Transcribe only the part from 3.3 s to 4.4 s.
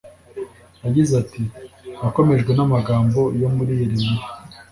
yo muri Yeremiya